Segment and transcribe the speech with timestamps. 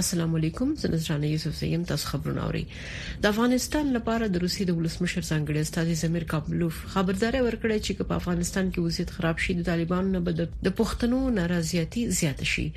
[0.00, 4.76] السلام علیکم زه نصرانه یوسف زیم تاسو خبرونه اوري د افغانستان لپاره د روسي د
[4.80, 9.66] ولسمشر څنګه استاد زمیر کابلوف خبرداري ورکړی چې په افغانستان کې وضعیت خراب شي د
[9.70, 12.68] طالبانو نه بد د پښتنو ناراضيتي زیات شي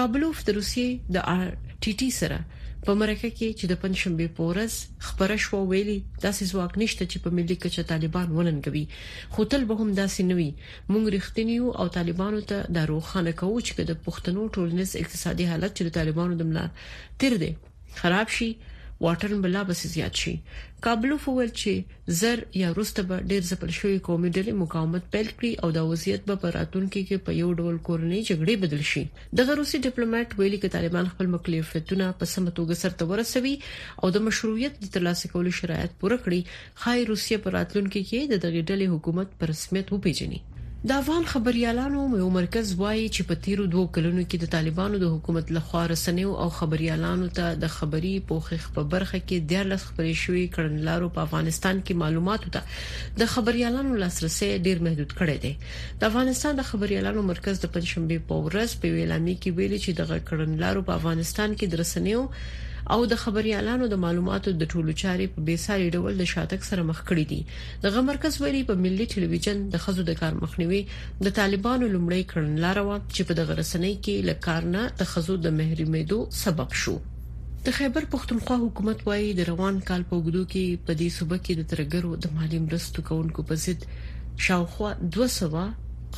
[0.00, 0.86] کابلوف د روسي
[1.18, 1.46] د ار
[1.82, 2.38] ټي ټي سره
[2.86, 4.74] په مرکه کې چې د پنځشنبه پورس
[5.06, 8.84] خبره شو ویلي داسې ځواک نشته چې په ملي کچه طالبان ولنګوي
[9.32, 10.50] خو تل به هم داسې نوي
[10.92, 15.82] مونږ رښتینیو او طالبانو ته د روخانه کوو چې د پښتنو ټولنیز اقتصادي حالت چې
[15.84, 16.66] د طالبانو د ملا
[17.20, 17.52] تیر دی
[18.00, 18.50] خراب شي
[19.04, 20.32] واټن بل لا بس زیات شي
[20.84, 25.52] کابلوف وویل چې زر یا روسته به ډیر ځپل شوی قومي ډلې مقاومت پیل کړی
[25.64, 29.02] او د وضعیت به پر راتلونکي کې په یو ډول کورنۍ جګړې بدل شي
[29.42, 33.54] د روسي ډیپلوماټ ویلي کې طالبان خپل مکلفیتونه په سم توګه سرته ورسوي
[34.02, 36.40] او د مشروعیت د ترلاسه کولو شرایط پوره کړي
[36.84, 40.40] خای روسیه پر راتلونکي کې د دغه ډلې حکومت پر رسمیت وپیژني
[40.88, 45.06] د افغان خبريالانو یو مرکز وایي چې په تیرو دوه کلونو کې د طالبانو د
[45.14, 50.12] حکومت لخوا رسنیو او خبريالانو ته د خبري پوخخ په برخه کې د لس خبري
[50.24, 55.52] شوي کړنلارو په افغانستان کې معلوماتو ته د خبريالانو لاسرسي ډیر محدود کړی دی
[56.04, 60.24] د افغانستان د خبريالانو مرکز د پنځشنبه په ورځ په ویلامي کې ویلي چې د
[60.30, 62.22] کړنلارو په افغانستان کې د رسنیو
[62.94, 66.98] او د خبريالانو د معلوماتو د ټولو چارې په بیساري ډول د شاتګ سره مخ
[67.10, 67.38] کړی دي
[67.86, 70.80] دغه مرکز ویلي په ملي ټلویزیون د خزو د کار مخنیوي
[71.28, 76.18] د طالبانو لمړی کړنلار و چې په دغه رسنۍ کې لکارنه د خزو د محرومېدو
[76.42, 76.96] سبب شو
[77.70, 81.58] د خیبر پښتونخوا حکومت وايي د روان کال په وګړو کې په دې صوبه کې
[81.60, 83.88] د ترګرو د مالی مرستو کونکو په ضد
[84.48, 85.66] شاوخوا 200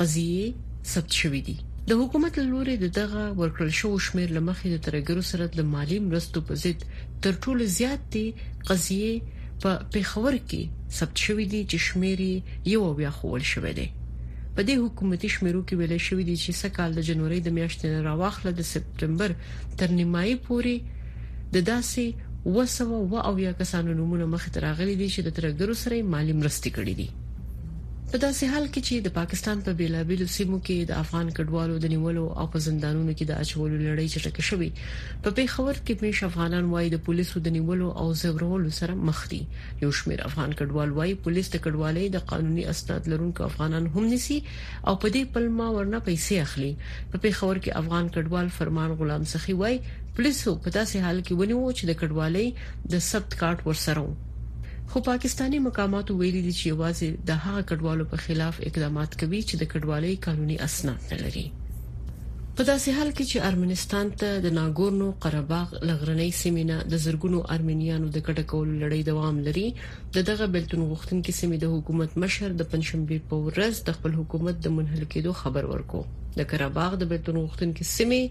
[0.01, 1.57] قضیه ثبت شوې دي
[1.89, 6.37] د حکومت لوري د دغه ورکړل شو شمیر لمخې د ترګرو سره د مالی مرستو
[6.49, 6.79] په ضد
[7.25, 8.25] تر ټولو زیات دي
[8.69, 9.13] قضيه
[9.63, 10.61] په پیښور کې
[10.97, 12.35] ثبت شوې دي چې شمیرې
[12.73, 13.87] یو بیا خول شوې دي
[14.55, 17.99] په دې حکومتي شمیرو کې ویل شوې دي چې سکهال د جنوري د میاشتې نه
[18.09, 19.29] راوخله د سپتمبر
[19.83, 20.73] تر نیمایي پورې
[21.55, 22.03] د داسې
[22.57, 26.69] وسو او یا کسانو نمونه مخ ته راغلي دي چې د ترګرو سره مالی مرستې
[26.77, 27.09] کړې دي
[28.13, 31.85] په داسې حال کې چې د پاکستان په بیلابیلو سیمو کې د افغان کډوالو د
[31.93, 34.69] نیولو او په زندانونو کې د اچولو لړۍ چټکه شوې
[35.25, 39.41] په پیښور کې پېښ افغانان وايي د پولیسو د نیولو او زورولو سره مخ دي
[39.83, 44.37] یو شمېر افغان کډوال وايي پولیس د کډوالۍ د قانوني اسناد لرونکو افغانان هم نسی
[44.87, 46.71] او په دې پلمه ورنه پیسې اخلي
[47.11, 49.77] په پیښور کې افغان کډوال فرمان غلام سخي وايي
[50.15, 52.47] پولیسو په داسې حال کې ونیو چې د کډوالۍ
[52.95, 54.13] د ثبت کارت ورسره وو
[54.93, 59.55] خو پاکستانی مقاماتو ویلي دي چې واځي د هغه کډوالو په خلاف اقدامات کوي چې
[59.61, 61.43] د کډوالۍ قانوني اسناد نه لري
[62.55, 68.07] په داسې حال کې چې ارمنستان ته د ناګورنو قرهباغ لغرنۍ سیمینه د زرګونو ارمنیانو
[68.15, 69.67] د کډه کول لړۍ دوام لري
[70.17, 74.11] د دغه بلتون غوښتن کې سیمې د حکومت مشر د پنځمبي په ورځ د خپل
[74.21, 76.01] حکومت د منحل کېدو خبر ورکو
[76.39, 78.23] د قرهباغ د بیلتون غوښتونکو سیمې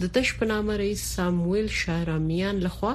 [0.00, 2.92] د تش پنامه رئیس ساموئل شهرامیان لخوا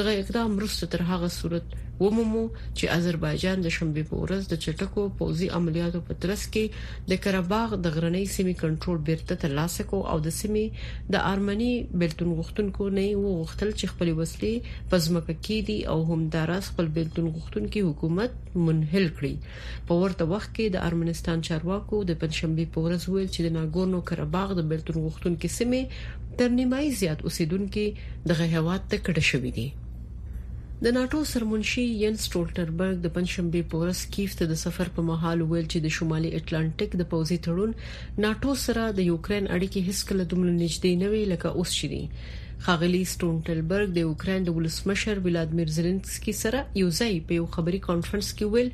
[0.00, 2.40] دغه اقدام مرسته تر هغه صورت ومومو
[2.78, 7.74] چې آذربایجان د شنبه په ورځ د چټکو پوزي عملیاتو په ترڅ کې د قرهباغ
[7.84, 11.68] د غرنۍ سیمې کنټرول بیرته ترلاسه کو او د سیمې د ارمني
[12.04, 17.28] بیلتون غوښتونکو نه وغوښتل چې خپل وسلې په ځمکه کې دي او همدارس خپل بیلتون
[17.36, 18.34] غوښتونکو حکومت
[18.64, 23.48] منحل کړي په ورته وخت کې د ارمنستان چارواکو د پنځشنبه په ورځ ویل چې
[23.48, 25.82] د ناګورنو ناګورنو کرباغ د بلتون غوښتونکو سیمې
[26.40, 27.84] تر نیمایي زیات اوسیدونکو
[28.30, 29.68] دغه هواد ته کډه شوې دي
[30.86, 35.66] د ناتو سرمنشي ین سټولټربرګ د پنځشنبه پورس کیف ته د سفر په مهال ویل
[35.72, 37.70] چې د شمالي اټلانټیک د پوزي تړون
[38.24, 42.02] ناتو سره د یوکرين اړیکې هیڅکله دومره نږدې نه وي لکه اوس شې
[42.66, 48.28] خاغلی سټونټلبرګ د یوکرين د ولسمشر ولادمیر زيلنسکي سره یو ځای په یو خبري کانفرنس
[48.36, 48.68] کې ویل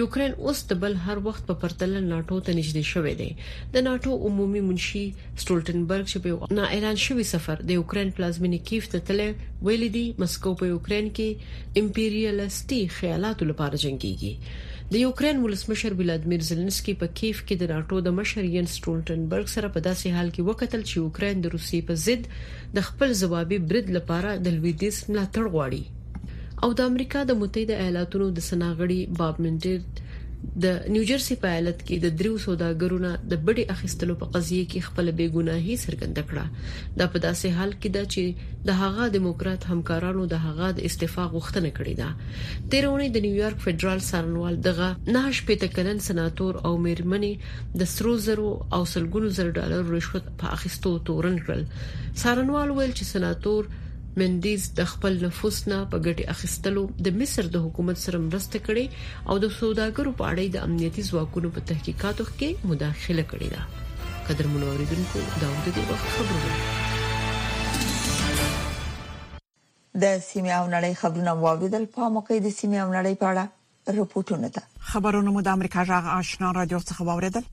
[0.00, 3.30] یوکرين اوس د بل هر وخت په پرتله ناتو ته نږدې شوې ده
[3.76, 5.04] د ناتو عمومي منشي
[5.42, 6.30] سټولټنبرګ چې په
[6.60, 9.20] نا اعلان شوی سفر د یوکرين پلازمینی کیف ته تل
[9.66, 14.32] ویل دي مسکو په یوکرين کې امپیریالستي خیالاتو لپاره جنگيږي
[14.92, 19.68] د یوکرين ولسمشر ولادمیر زيلنسکي په کیف کې د ناتو د مشر ین سټولټنبرګ سره
[19.74, 22.22] په داسې حال کې وکتل چې یوکرين د روسي په ضد
[22.78, 25.82] د خپل ځوابي برید لپاره د لویدیس ملاتړ غواړي
[26.66, 29.78] او د امریکا د متحده ایالاتونو د سناغړي باب منډر
[30.64, 35.06] د نیوجرسي په ایالت کې د دریو سوداګرونو د بډې اخیستلو په قضيه کې خپل
[35.18, 36.44] بیګناهي څرګنده کړه
[36.98, 38.22] دا په داسې حال کې ده چې
[38.68, 42.08] د هغه دیموکرات همکارانو د هغه د استعفا غوښتنه کړې ده
[42.74, 47.32] تیرونی د نیویارک فدرال سرنوال دغه نهش پېټ کلن سناتور او میرمنې
[47.82, 51.62] د سروزرو او سلګونو زر ډالر رشوت په اخیستو تورن کړل
[52.24, 53.62] سرنوال ویل چې سناتور
[54.20, 58.84] مندیز د خپل نفوس نه په ګټه اخیستلو د مصر د حکومت سره مرسته کړې
[59.32, 63.66] او د سوداګرو په اړه د امنیتي ځواکونو په تحقیقاتو کې مداخله کړې ده
[64.30, 66.56] قدر منوریدونکو دا د دې وخت خبرونه
[70.02, 73.44] د سیمه او نړۍ خبرونه واوریدل په موقع د سیمه او نړۍ په اړه
[74.00, 74.62] رپورټونه ده
[74.96, 77.46] خبرونه مو د امریکا جغ آشنا رادیو څخه واوریدل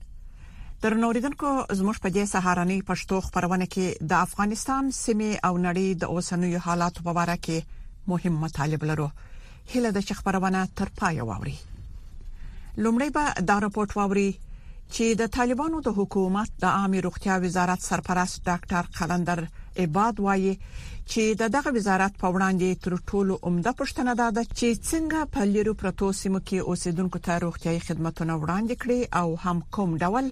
[0.88, 1.48] تر نوریدونکو
[1.78, 7.00] زموږ په دې سهارنی پښتو خبرونه کې د افغانستان سیمه او نړۍ د اوسنوي حالاتو
[7.06, 9.08] په اړه کې مهم مطالب لرو
[9.72, 11.56] هله د خبرونه تر پای ووري
[12.82, 14.30] لومړی به دا راپورټ ووري
[14.94, 19.40] چې د طالبانو د حکومت د عامه روغتیا وزارت سرپرست ډاکټر قلندر
[19.82, 20.52] عباد وایي
[21.12, 25.74] چې د دغه وزارت په وړاندې تر ټولو عمده پښتنه ده چې څنګه په لیرو
[25.82, 30.26] پروتو سیمو کې اوسیدونکو ته روغتيایي خدماتونه وړاندې کړي او هم کوم ډول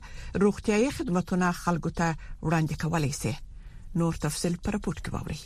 [0.45, 2.07] روغتيایي خدماتونه خلکو ته
[2.47, 3.33] وړاندې کولای شي
[4.03, 5.39] نور تفصيل پر پورت کې ووري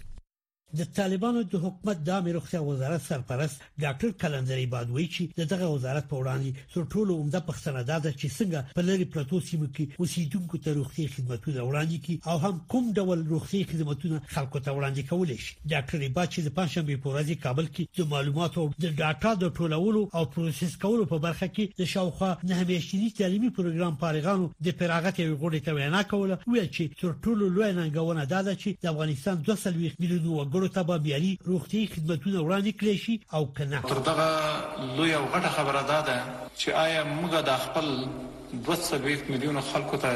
[0.77, 6.09] د طالبانو د حکومت د امر روغتیا وزارت سرپرست ډاکټر کلندري بادوي چې دغه وزارت
[6.09, 10.61] په وړاندې تر ټولو عمده پښتنه ده چې څنګه په لری پروتو سیمو کې اوسیدونکو
[10.67, 15.33] ته روغتي خدماتونه وړاندې کړي او هم کوم ډول روغتي خدماتونه خلکو ته وړاندې کول
[15.47, 19.55] شي ډاکټر با چې د پنځمبي په ورځ کابل کې د معلوماتو د ډاټا د
[19.61, 24.79] ټولولو او پروسس کولو په برخه کې د شاوخوا نه همیشني تعلیمي پروګرام فارغانو د
[24.85, 28.95] پیراغت یو غوړې ته وینا کوله ویل چې تر ټولو لوی ننګونه ده چې د
[28.95, 33.99] افغانستان 200 میلیونه وګړو ته به معیاري روغتي خدماتونه وړاندې کړي شي او کنه تر
[34.11, 34.29] دغه
[34.97, 36.01] لوی او غټه خبره ده
[36.61, 37.87] چې آیا موږ د خپل
[38.53, 40.11] 220 میلیون خلکو ته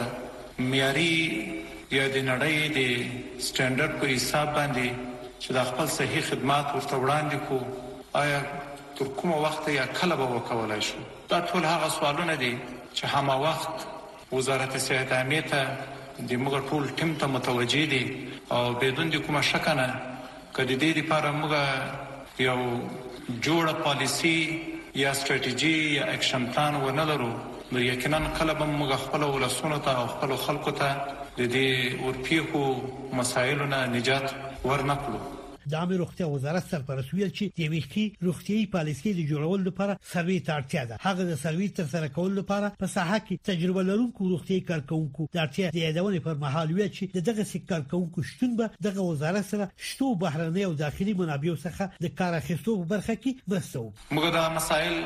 [0.70, 1.14] معیاري
[1.98, 2.78] یا د نړۍ د
[3.46, 4.88] سټانډرډ په حساب باندې
[5.42, 7.58] چې د خپل صحیح خدمات ورته وړاندې کو
[8.22, 8.40] آیا
[8.98, 10.98] تر کومه وخت یا کله به وکولای شو
[11.30, 12.52] دا ټول هغه سوالونه دي
[12.94, 13.86] چې هم وخت
[14.38, 15.60] وزارت صحت عامه ته
[16.30, 18.02] د موږ ټول ټیم ته متوجي دي
[18.54, 20.11] او بدون د کومه شک نه
[20.56, 21.54] کله دې لپاره موږ
[22.48, 22.56] یو
[23.46, 24.36] جوړه پالیسی
[25.02, 27.30] یا ستراتیژي یا اکشن پلان ونه لرو
[27.72, 31.68] نو یقینا کله به موږ خپل ولسونه ته او خپل خلکو ته د دې
[32.08, 32.64] ورپیخو
[33.22, 34.26] مسایلو نه نجات
[34.68, 35.20] ورنکړو
[35.70, 40.38] د عامه روغتیا وزارت سرپرست ویل چې د ویښتي روغتیاي پالیسۍ د جوړولو لپاره سروي
[40.46, 44.28] ته اړتیا ده هغه د سروي تر سره کولو لپاره په ساحه کې تجربه لرونکو
[44.32, 48.70] روغتیاي کارکونکو د اړتیا د یادونې پر مهال ویل چې دغه سکتور کارکونکو شتون به
[48.88, 53.48] دغه وزارت سره شتو بهرنۍ او داخلي منابعو څخه د کار اخیستو په برخه کې
[53.48, 54.98] مرسته وکړي موږ دا مسایل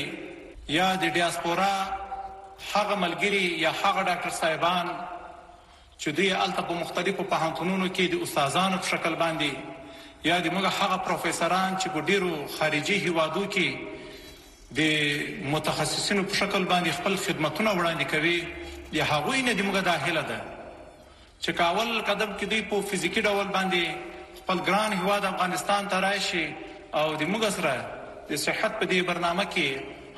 [0.81, 4.93] یا د ډیاسپورا هغه ملګری یا هغه ډاکټر صاحبان
[6.03, 9.51] چې دوی الته په مختلفو پوهنتونونو کې د استادانو په شکل باندې
[10.29, 13.67] یا د موږ هغه پروفیسوران چې په ډیرو خارجي هوادو کې
[14.79, 18.37] د متخصصینو په شکل باندې خپل خدماتونه وړاندې کوي
[18.99, 20.39] یا هغه نه د موږ داخله ده
[21.41, 26.45] چې کاول قدم کې دوی په فزیکی ډول باندې خپل ګران هواد افغانستان ته راشي
[27.03, 27.75] او د موږ سره
[28.31, 29.67] د صحت په دې برنامه کې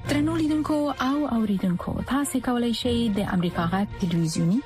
[0.09, 0.75] ترنو لیدونکو
[1.07, 4.65] او اوریدونکو تاسو کولی شئ د امریکا غا ټلویزیونی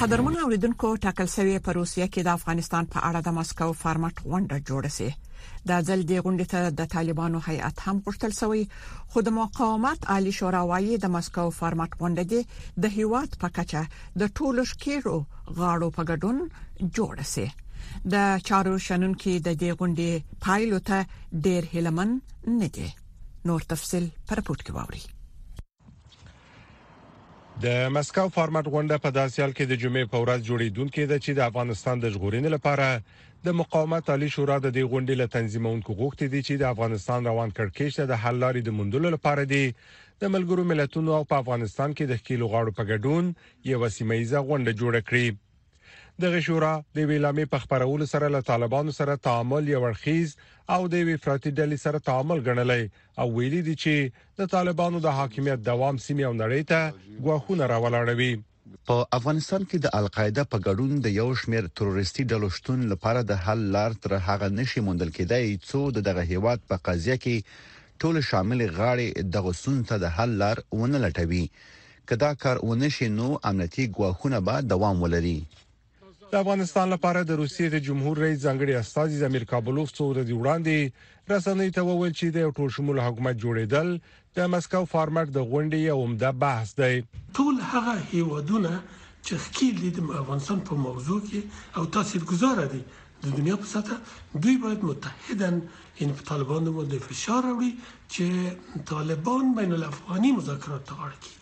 [0.00, 4.66] قدرمن اوریدونکو ټاکل شوی په روسیه کې د افغانستان په اړه د مسکو فارمټ غونډه
[4.70, 5.06] جوړه سي
[5.70, 8.62] دا ځل د غونډې ته د طالبانو هیئات هم پورتل شوی
[9.14, 12.42] خو د مقاومت عالی شورا وايي د مسکو فارمټ غونډه
[12.86, 13.84] د هیواد په کچه
[14.24, 15.16] د ټولو شکیرو
[15.60, 17.46] غاړو په ګډون جوړه سي
[18.16, 22.16] د چارو شنن کې د دې غونډې پایلو ته ډېر هلمن
[22.60, 22.90] نه دي
[23.50, 25.04] نور تفصيل پر پورت کې ووري
[27.62, 31.40] د مسکو فارمټ غونډه په داسیال کې د جمعې په ورځ جوړیدونکې ده چې د
[31.50, 32.86] افغانستان د ژغورنې لپاره
[33.46, 37.50] د مقاومت علي شورا د دې غونډې له تنظیمونکو غوښتي دي چې د افغانستان روان
[37.58, 39.62] کړکېچ ته د حل لارې د موندلو لپاره دي
[40.22, 43.24] د ملګرو ملتونو او په افغانستان کې د خېلو غاړو په ګډون
[43.74, 45.26] یو سیمه ایزه غونډه جوړه کړي
[46.22, 50.34] دغه شورا د ویلامې په خبرولو سره له طالبانو سره تعامل یو ورخیز
[50.74, 52.82] او د افراطي ډلې سره تعامل غنلې
[53.20, 53.94] او ویلي دي چې
[54.38, 56.80] د طالبانو د حاکمیت دوام سیمه او نړۍ ته
[57.24, 58.32] غواخونه راولاړوي
[58.90, 63.42] په افغانستان کې د القاعده په ګډون د یو شمیر تروریستي ډلو شتون لپاره د
[63.46, 67.36] حل لار تر هغه نشي موندل کېدای چې دغه هیواد په قضيه کې
[68.00, 71.44] ټول شامل غاړي د غسون ته د حل لار ونه لټوي
[72.12, 75.36] کدا کار ونه شي نو امنیتي غواخونه به دوام ولري
[76.34, 80.76] د افغانستان لپاره د روسیې د جمهور رئیس ځنګړي استاذي زمیر کابلوف څو ورځې وړاندې
[81.32, 83.88] رسنۍ ته وویل چې د ټولشمول حکومت جوړیدل
[84.38, 86.94] د مسکو فارمټ د غونډې یو عمده بحث دی
[87.38, 88.72] ټول هغه هیوادونه
[89.26, 91.40] چې ښکیل دي د افغانستان په موضوع کې
[91.76, 92.82] او تاثیرګذار دي
[93.26, 93.96] د دنیا په سطح
[94.46, 95.62] دوی باید متحدن
[96.00, 97.72] ان په طالبانو باندې فشار راوړي
[98.14, 101.34] چې طالبان بین الافغاني مذاکرات ته اړ کړي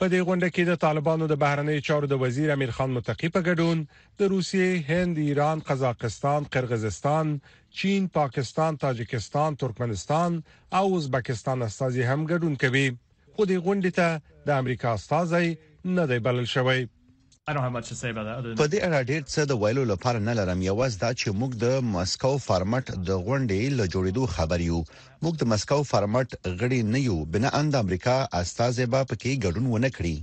[0.00, 3.40] په دې غونډه کې د طالبانو د بهرنی چارو د وزیر امیر خان متقی په
[3.48, 3.78] ګډون
[4.18, 7.26] د روسیې، هند، ایران، قزاقستان، قرغیزستان،
[7.78, 10.30] چین، پاکستان، تاجکستان، ترکمنستان
[10.78, 12.86] او ازبکستان استازي هم ګډون کوي
[13.34, 14.08] خو دې غونډه ته
[14.46, 15.46] د امریکا استازي
[15.96, 16.80] نه دی بلل شوی
[18.60, 21.66] په دې اړه ډېر څه د ویلو لپاره نه لرم یوازې دا چې موږ د
[21.94, 24.80] مسکو فارمټ د غونډې له جوړېدو خبر یو
[25.22, 26.28] موږ د مسکو فارمټ
[26.60, 30.16] غړي نه یو بنا اند امریکا استازې به پکې ګډون ونه کړي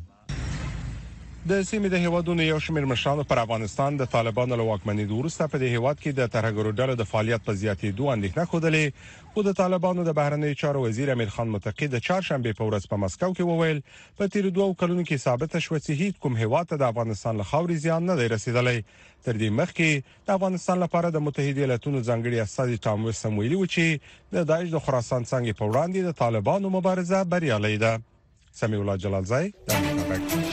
[1.52, 5.60] د سیمې د هیوادونو یو شمېر مشرانو پر افغانستان د طالبانو له واکمنۍ وروسته په
[5.64, 10.06] دې هیواد کې د ترهګرو ډلو د فعالیت په زیاتېدو اندېښنه خوده خو د طالبانو
[10.10, 13.82] د بهرنیو چارو وزیر امیر خان متقی د چهارشنبه په ورځ په مسکو کې وویل
[14.22, 17.50] په تیر دوه کلونو کې ثابت شو چې هیڅ کوم هیواد ته د افغانستان له
[17.52, 22.48] خاورې زیان نه دی رسیدلی تر دې مخکې د افغانستان لپاره د متحده ایالاتونو ځنګړي
[22.48, 24.10] استاد ټامو سمویلی و چې
[24.40, 27.94] د داعش د خراسان څنګه په وړاندې د طالبانو مبارزه بریالۍ ده
[28.64, 30.53] سمیع الله جلالزی د امریکا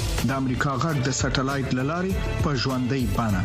[0.29, 2.13] د امریکا غږ د سټلایټ للارې
[2.45, 3.43] په ژوندۍ بانه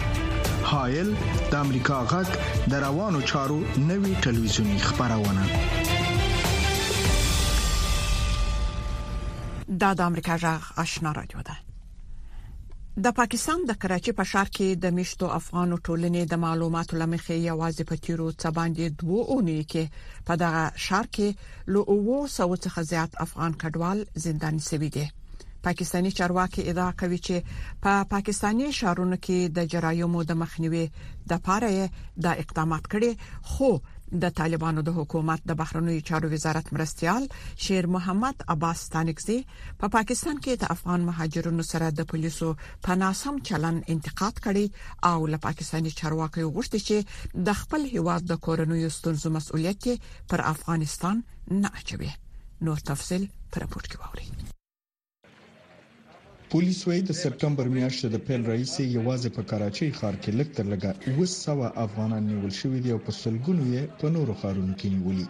[0.72, 1.08] هایل
[1.52, 2.28] د امریکا غږ
[2.72, 3.56] د روانو چارو
[3.90, 5.42] نوي ټلویزیونی خبرونه
[9.84, 11.56] دا د امریکا غږ آشنا رادیو ده
[13.04, 17.88] د پاکستان د کراچي په ښار کې د مشتو افغان ټولنې د معلوماتو لمخې یوازې
[17.92, 19.84] په تیرو څباندې دوه اونۍ کې
[20.30, 21.28] په دغه ښار کې
[21.76, 25.06] لو اوو سوت څخه زیات افغان کډوال زندان سوي دي
[25.66, 30.82] پاکستانی چارواکي ادعا کوي چې په پا پاکستاني شهرونو کې د جرایمو د مخنیوي
[31.32, 31.88] د پاره
[32.26, 33.70] د اقدامات کړي خو
[34.24, 37.26] د طالبانو د حکومت د بهرنیو چارو وزارت مرستيال
[37.64, 42.52] شیر محمد عباس ستانکزي په پا پاکستان کې د افغان مهاجرونو سره د پولیسو
[42.86, 48.42] په ناسم چلن انتقاد کړي او له پاکستاني چارواکو غوښتي چې د خپل هیواد د
[48.48, 49.90] کورنیو ستونزو مسؤلیت
[50.34, 51.26] پر افغانستان
[51.62, 52.14] نه اچوي
[52.68, 54.54] نو تفصيل پر راپور کې ووري
[56.52, 60.64] پولیس وایي د سپتمبر میاشتې د پیل رئیس یوازې په کراچۍ ښار کې لږ تر
[60.72, 65.26] لږه 200 افغانان نیول شوي دي او په سلګونو یې په نورو ښارونو کې نیولي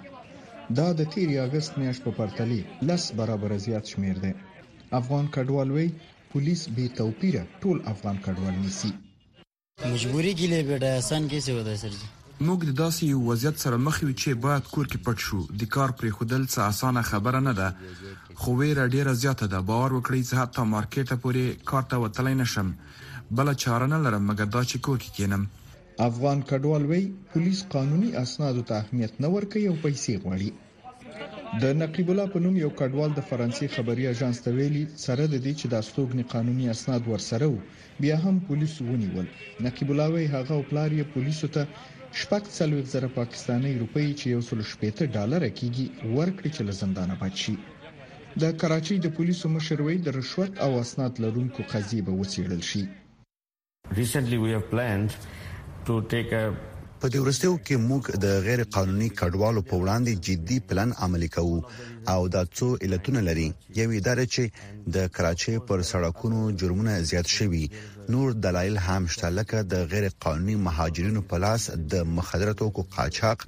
[0.80, 4.32] دا د 13 اگست میاشت په پرتلې لس برابر زیات شمیر دی
[5.00, 5.90] افغان کډوال وایي
[6.34, 8.90] پولیس به توپیره ټول افغان کډوال نیسي
[9.92, 12.06] مجبوری کې لې بیٹا آسان کیسه ودا سرجه
[12.44, 15.62] موږ د داسې یو وضعیت سره مخ یو چې باید کور کې پټ شو د
[15.74, 17.68] کار پرې خودل څه اسانه خبره نه ده
[18.40, 22.68] خو ویره ډیره زیاته ده باور وکړئ چې حتی مارکیټه پورې کار ته وتلای نشم
[23.36, 25.42] بل چاره نه لرم مګر دا چې کور کې کینم
[26.08, 27.02] افغان کډوال وی
[27.32, 30.48] پولیس قانوني اسناد ته اهمیت نه ورکوي او پیسې غواړي
[31.62, 35.36] د نقیب الله په نوم یو کډوال د فرانسې خبري اژانس ته ویلي سره د
[35.44, 37.64] دې چې د استوګنې قانوني اسناد ورسره وو
[38.02, 39.26] بیا هم پولیس ونیول
[39.68, 41.62] نقیب الله وی هغه او پلاری پولیسو ته
[42.20, 45.86] شپږ څلوېښت زره پاکستانی روپۍ چې یو سل شپېته ډالر کېږي
[46.18, 47.54] ورکړي چې له زندانه پات شي
[48.42, 52.82] د کراچۍ د پولیسو مشر وی د رشوت او اسناد لرونکو قضیه به وڅېړل شي
[54.00, 55.10] Recently we have planned
[55.88, 56.44] to take a
[57.00, 61.58] په دې ورستیو کې موږ د غیر قانوني کډوالو په وړاندې جدي پلان عملي کوو
[62.12, 63.48] او دا څو علتونه لري
[63.80, 64.44] یو اداره چې
[64.94, 67.64] د کراچۍ پر سړکونو جرمونه زیات شوي
[68.12, 71.62] نور دلایل هم شته لکه د غیر قانوني مهاجرینو په لاس
[71.92, 73.40] د مخدراتو کو قاچاق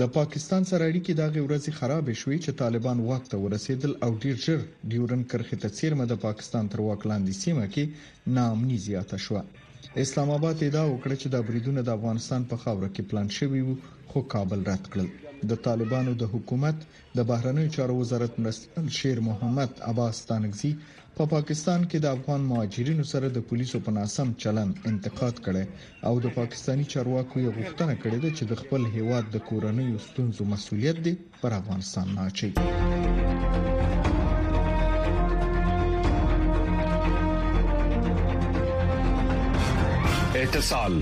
[0.00, 4.36] د پاکستان سره اړیکې دغه ورځې خراب شوې چې طالبان واک ته ورسېدل او ډیر
[4.46, 4.58] ژر
[4.94, 9.42] ډیورن کرخه ته چیرمه د پاکستان تر واک لاندې سیمه کې ناامني زیاته شوه
[10.04, 13.76] اسلام آباد دا وکړه چې د بریدونه د افغانستان په خاوره کې پلان شوی وو
[14.10, 15.08] خو کابل رد کړل
[15.50, 20.72] د طالبانو د حکومت د بهرنیو چارو وزارت مرستیال شیر محمد عباس تانګزي
[21.18, 25.62] په پاکستان کې د افغان مهاجرینو سره د پولیسو په ناسم چلن انتقاد کړي
[26.08, 30.42] او د پاکستانی چارواکو یې غوښتنه کړې ده چې د خپل هیواد د کورنۍ ستونزو
[30.52, 32.50] مسولیت دی پر افغانستان نه اچي
[40.44, 40.94] اتصال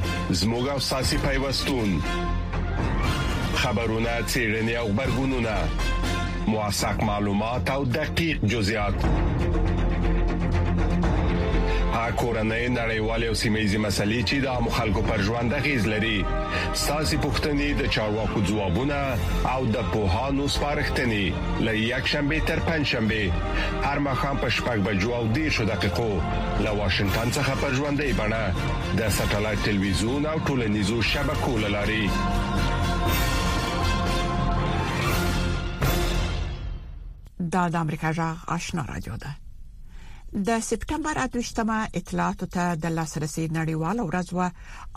[0.43, 1.89] زموږ او ساسي پیوستون
[3.65, 5.55] خبرونه چیرنی او خبرګونونه
[6.55, 8.99] مواساک معلومات او دقیق جزئیات
[11.95, 16.17] پاک کورنۍ نړیوالې او سیمې مسلې چې د مخالکو پر ژوند غیز لري
[16.85, 18.99] ساسي پښتنې د چارواکو ځوابونه
[19.51, 25.13] او د پوهانو څرختنې لې یک شنبه تر پنځ شنبه هر مخام په شپږ بجو
[25.21, 30.99] او دې شو دقیقو له واشنگټن څخه پر ژوندې بڼه د ساتلایت ټلویزیون او ټولنیزو
[31.13, 32.01] شبکو لاري
[37.59, 39.35] دا د امریکا جغ آشنا رادیو ده
[40.35, 44.39] د سپټمبر 8مه اطلاعاتو ته د لاسرسي نړیواله ورځ و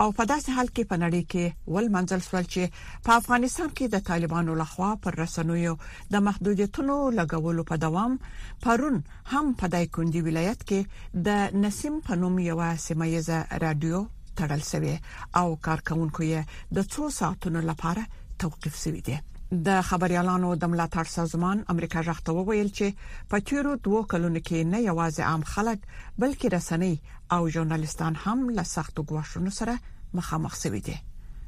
[0.06, 2.64] او په داسې حال کې په نړۍ کې ول منځل سول چې
[3.10, 5.66] په افغانستان کې د طالبانو لخوا پر رسنوي
[6.16, 8.12] د محدودیتونو لګولو په دوام
[8.66, 8.96] پرون
[9.36, 10.80] هم په دای کندي ولایت کې
[11.32, 14.00] د نسیم په نوم یو سیمایزه رادیو
[14.38, 14.96] تړل شوی
[15.40, 16.40] او کارکونکو یې
[16.76, 18.04] د 2 ساعتونو لپاره
[18.46, 19.18] توقيف شوی دی
[19.52, 24.80] د خبريالانو د ملاتړ سازمان امریکا ژغتو ویل چې په چیرو دوه کلونو کې نه
[24.88, 25.80] یوازې عام خلک
[26.20, 26.96] بلکې رسنۍ
[27.32, 29.78] او ژورنالستان هم له سختو ګواښونو سره
[30.20, 30.98] مخامخ شوي دي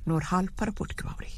[0.07, 1.31] نور حال پر پورت کوي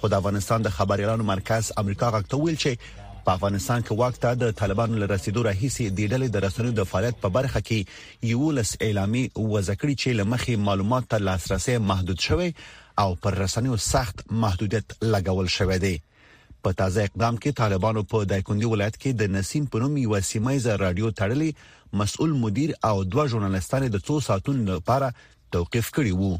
[0.00, 4.98] خو د افغانستان د خبريالانو مرکز امریکا غاکټویل چې په افغانستان کې وخت د طالبانو
[5.02, 9.22] له رسیدو راهیسې د ډلې د رسنیو د فعالیت په برخه کې یو لس اعلامي
[9.36, 12.50] وزکړي چې لمخي معلومات ته لاسرسي محدود شوی
[13.04, 15.94] او پر رسنیو سخت محدودیت لګول شوی دی
[16.66, 21.10] په تازه اقدام کې طالبانو په دایکندي ولایت کې د نسیم پنوم یو سیمایزه رادیو
[21.22, 25.14] تړلې مسؤل مدیر او دوه ژورنالستان د 2 ساعتونو لپاره
[25.58, 26.34] توقيف کړی وو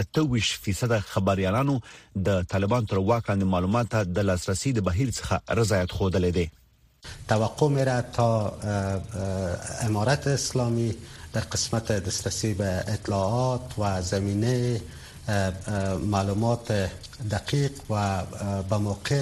[0.02, 1.76] 28% خبريالانو
[2.28, 6.44] د طالبان تر واک لاندې معلومات ته د لاسرسي د بهیر څخه رضایت خوده لیدي
[7.32, 8.28] توقع میره تا
[9.90, 10.88] امارت اسلامی
[11.36, 15.38] در قسمت دسترسی به اطلاعات و زمینه
[16.16, 16.72] معلومات
[17.36, 17.94] دقیق و
[18.74, 19.20] به موقع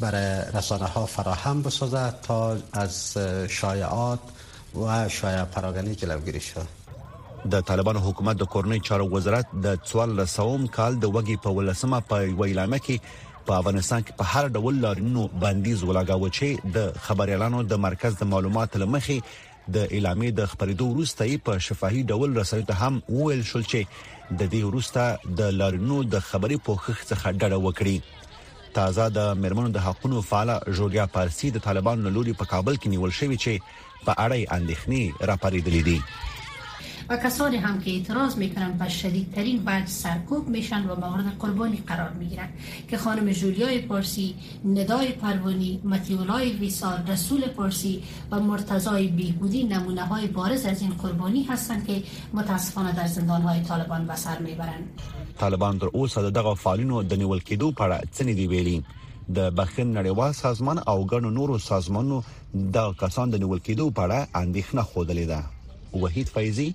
[0.00, 4.18] برای رسانه ها فراهم بسازد تا از شایعات
[4.86, 6.68] و شایع پراگنی جلوگیری شود
[7.52, 12.16] د طالبانو حکومت د کورنۍ چارو وزارت د 1400 کال د وګي په ولسمه په
[12.42, 12.98] ویلامه کې
[13.46, 18.24] په افغانستان کې په هر ډول لارینو بندیز ولاګاو چې د خبريالانو د مرکز د
[18.24, 19.22] معلومات لمخې
[19.74, 23.86] د اعلامې د خبرېدو وروسته په شفاهي ډول رسنیو ته هم ویل شول چې
[24.40, 28.00] د دې وروسته د لارینو د خبري پوښښ څخه ډډه وکړي
[28.78, 33.12] تازه د مرمنو د حقونو فعاله جولیا پارسي د طالبانو لوري په کابل کې نیول
[33.18, 33.52] شوې چې
[34.06, 35.98] په اړه اندېښنې راپارېدلې دي
[37.08, 42.10] و کسانی هم که اعتراض میکنن به شدیدترین وجه سرکوب میشن و مورد قربانی قرار
[42.10, 42.48] میگیرن
[42.88, 50.26] که خانم جولیای پارسی ندای پروانی متیولای ویسار رسول پارسی و مرتضای بیگودی نمونه های
[50.26, 52.02] بارز از این قربانی هستند که
[52.34, 55.00] متاسفانه در زندان های طالبان به سر میبرند
[55.38, 58.82] طالبان تر اوسه دغه فعالینو د نیول کېدو په اړه څه نه دی ویلي
[59.34, 62.22] د بخن نړیوال سازمان او ګڼو نورو سازمانونو
[62.74, 65.44] د کسان د نیول کېدو په اړه اندېښنه خوده لیده
[65.94, 66.74] وحید فیضی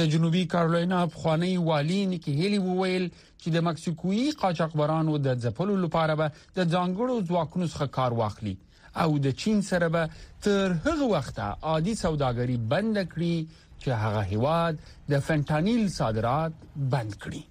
[0.00, 6.18] د جنوبي کارولاینا افغاني والی نیکی هلی وویل چې د مکسیکوي قاچاقبرانو د ځپلو لپاره
[6.22, 8.56] به د ځانګړو ځواکونو څخه کار واخلي
[9.00, 10.08] او د چین سره به
[10.42, 13.48] تر هغه وخته عادي سوداګري بند کړي
[13.82, 14.74] چې هغه هیواد
[15.10, 16.52] د فنټانیل صادرات
[16.94, 17.42] بند کړي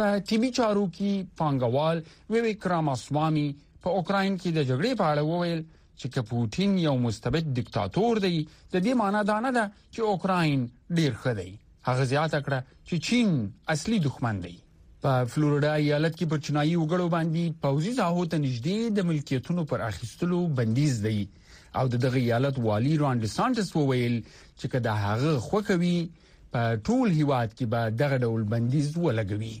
[0.00, 1.96] په تیبي چارو کې پانګوال
[2.30, 3.46] ویوي کراماسوامي
[3.84, 5.62] په اوکرين کې د جګړې په اړه وویل
[6.00, 8.36] چې کپوتین یو مستبد دیکتاتور دی
[8.72, 10.60] د دې معنی دا نه ده چې اوکرين
[11.00, 11.50] ډیر خدي
[11.88, 13.28] هغه زیاته کړه چې چین
[13.74, 14.56] اصلي دښمن دی
[15.04, 19.80] په فلوریدا ایالت کې پر چنایي وګړو باندې پوزي زاهو ته نږدې د ملکیتونو پر
[19.86, 21.16] اخیستلو بندیز دی
[21.78, 25.96] او د دغه ایالت والی ران ډیسانټس وویل چې کدا هغه خوکوي
[26.52, 29.56] په ټول هیواد کې به دغه ډول بندیز ولګوي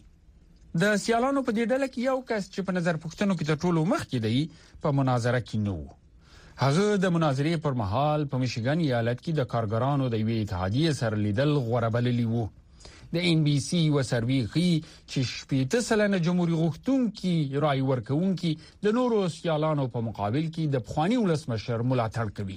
[0.84, 3.84] د سیالانو په دې ډله کې یو کس چې په نظر پښتنو کې تر ټولو
[3.96, 5.78] مخکې دی په مناظره کې نو
[6.64, 11.22] هغه د مناظرې پر مهال په میشیګن ایالت کې د کارګرانو د یوې اتحادیې سره
[11.26, 12.46] لیدل غوړبللی وو
[13.14, 17.32] د ان بي سي وسروي خي چې شپېته سلنه جمهور غوښتونکي
[17.64, 18.52] رای ورکوونکي
[18.86, 22.56] د نورو سیالانو په مقابل کې د بخواني ولسمشر ملاتړ کوي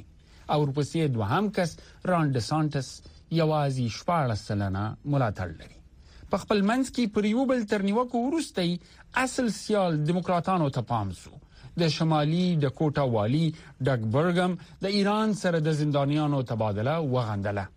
[0.53, 1.75] او ورپسې دوهم کس
[2.11, 5.81] ران دسانټس یوازې شپږ سلنه ملاتړ لري
[6.31, 8.69] په خپل منځ کې پر یو بل ترنیوکو ورستي
[9.25, 11.35] اصل سیال دیموکراتانو ته پام شو
[11.83, 17.71] د شمالي د کوټا والی ډګ برګم د ایران سره د زندانیانو تبادله وغندله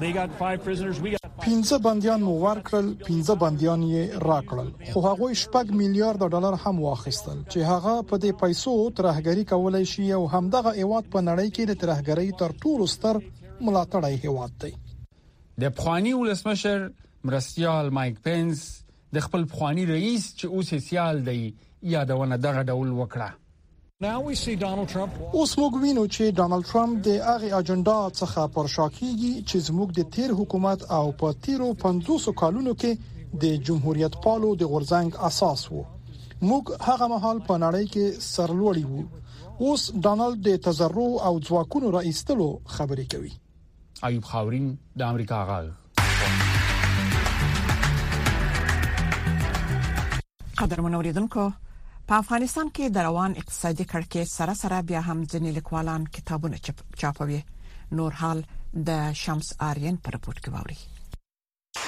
[0.00, 7.42] پنځه بنديان مو ورکړل پنځه بنديان یې راکړل خو هغه شپږ میلیارډ ډالر هم واخیستل
[7.52, 11.78] چې هغه په دې پیسو ترهګری کولای شي او همدغه ایواد په نړۍ کې د
[11.82, 13.20] ترهګری تر ټولو ستر
[13.66, 14.72] ملاتړی هیواد دی
[15.64, 16.86] د پخوانی ولسمشر
[17.24, 18.64] مرستيال مایک پنس
[19.18, 21.38] د خپل پخوانی رئیس چې اوس سیال دی
[21.96, 23.30] یادونه دغه ډول وکړه
[24.02, 30.06] اوس موږ وینو چې ډانلډ ترامپ د هغه اجنډا څخه پر شاکیږي چې زموږ د
[30.14, 35.82] تیر حکومت او په تیرو 500 کالونو کې د جمهوریت پالو د غورزنګ اساس وو
[36.52, 39.04] موږ هغه مهال په نړۍ کې سرلوړی وو
[39.68, 43.32] اوس ډانلډ د تزرع او ځواکونو رئیسلو خبرې کوي
[44.12, 44.66] ایوب خاورین
[45.00, 45.72] د امریکا غاړه
[50.62, 51.44] قدر منوریدونکو
[52.10, 56.58] په افغانستان کې د روان اقتصادي کړکې سره سره بیا هم ځینې لیکوالان کتابونه
[57.02, 57.36] چاپوي
[57.98, 58.40] نور حال
[58.88, 61.78] د شمس آرین پر پورت کې ووري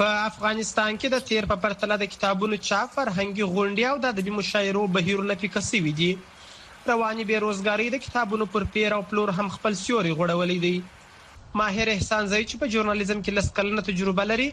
[0.00, 4.34] په افغانستان کې د تیر په پرتله د کتابونو چاپ فرهنګي غونډي او د ادبي
[4.40, 6.10] مشاعرو بهیرونه فکر سوي دي
[6.92, 10.76] رواني بیروزګاری د کتابونو پر پیر او پلور هم خپل سیوري غوړولې دي
[11.58, 14.48] ماهر احسان زئی چې په ژورنالیزم کې لس کلنه تجربه لري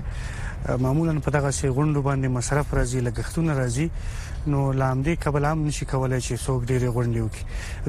[0.69, 3.88] معمولا په دغه سي غونډو باندې مصرف راځي لګښتونه راځي
[4.52, 7.43] نو لامدې قبل هم نشي کولای چې څوک ډېری غونډې وکړي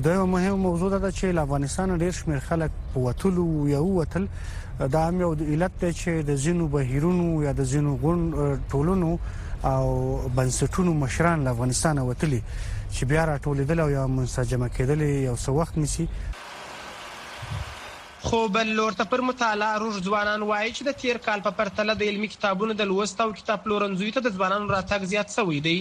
[0.05, 4.25] دا یو مهم موضوع ده چې له افغانستان ډېر شمېر خلک په وټلو یا وټل
[4.95, 8.21] دا هم یو علت دی چې د زینو بهیرونو یا د زینو غون
[8.71, 9.11] ټولونو
[9.73, 9.85] او
[10.37, 12.41] بنسټونو مشران له افغانستان وټلي
[12.95, 14.99] چې بیا راټولېدل او یا منسجمه کېدل
[15.31, 16.07] یو څه وخت نیسی
[18.25, 21.97] خو بل لور ته پر مطالعه روغ ځوانان وایي چې د تیر کال په پرتله
[22.03, 25.75] د علمي کتابونو د لوست او کتاب پلورنځي ته د ځوانانو راتګ زیات شوی دی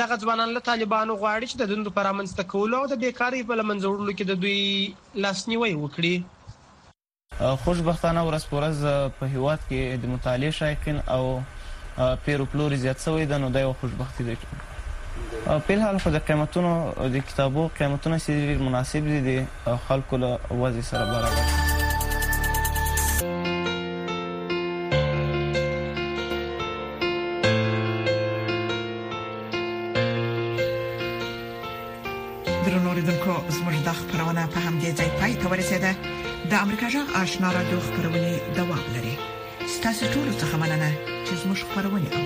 [0.00, 3.58] دغه ځوانان له طالبانو غواړي چې د دندو پر امنځته کولو او د بیکاری په
[3.60, 8.84] لمنځوړلو کې د دوی لاسنیوي وکړي خوشبختانه ورځ پورز
[9.22, 11.24] په هیواد کې د مطالعه شایقین او
[12.28, 14.38] پیروپلور زیات شوی د نو د خوشبختی دی
[15.66, 16.72] په الحال خو د قیمتونو
[17.14, 20.30] د کتابو قیمتونه چې ډیر مناسب دي د خلکو له
[20.62, 21.44] وځي سره برابر
[32.64, 35.90] درنوریدونکو زموږ د خبرونه په همدې ځای پای ته ورسېده
[36.50, 38.22] د امریکا جغ آشنا را دوه خبرونه
[38.58, 39.14] دوام لري
[39.76, 40.90] ستاسو ټول څه مننه
[41.26, 42.22] چې زموږ خبرونه اوري